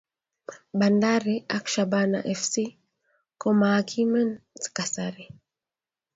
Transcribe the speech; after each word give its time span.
Bandari 0.79 1.35
ak 1.57 1.63
Shabana 1.73 2.19
fc 2.41 2.53
ko 3.41 3.47
makimen 3.59 4.29
kasari 4.75 5.25